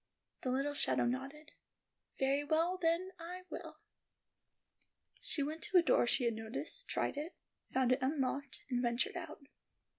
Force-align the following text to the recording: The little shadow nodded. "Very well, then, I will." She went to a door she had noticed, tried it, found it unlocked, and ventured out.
The 0.41 0.49
little 0.49 0.73
shadow 0.73 1.05
nodded. 1.05 1.51
"Very 2.17 2.43
well, 2.43 2.79
then, 2.81 3.11
I 3.19 3.43
will." 3.51 3.77
She 5.21 5.43
went 5.43 5.61
to 5.65 5.77
a 5.77 5.83
door 5.83 6.07
she 6.07 6.23
had 6.23 6.33
noticed, 6.33 6.87
tried 6.87 7.17
it, 7.17 7.35
found 7.71 7.91
it 7.91 8.01
unlocked, 8.01 8.63
and 8.71 8.81
ventured 8.81 9.15
out. 9.15 9.43